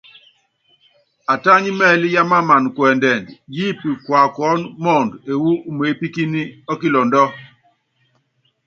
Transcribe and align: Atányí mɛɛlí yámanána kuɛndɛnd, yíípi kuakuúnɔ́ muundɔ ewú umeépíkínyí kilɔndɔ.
Atányí 1.33 1.69
mɛɛlí 1.79 2.07
yámanána 2.15 2.67
kuɛndɛnd, 2.75 3.27
yíípi 3.55 3.89
kuakuúnɔ́ 4.05 4.71
muundɔ 4.83 5.15
ewú 5.31 5.49
umeépíkínyí 5.69 6.41
kilɔndɔ. 6.79 7.23